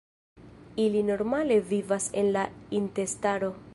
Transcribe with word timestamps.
Ili 0.85 1.03
normale 1.03 1.59
vivas 1.61 2.09
en 2.23 2.33
la 2.37 2.47
intestaro. 2.81 3.53